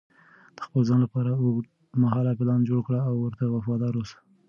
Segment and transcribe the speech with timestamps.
[0.55, 4.17] د خپل ځان لپاره اوږدمهاله پلان جوړ کړه او ورته وفادار اوسه.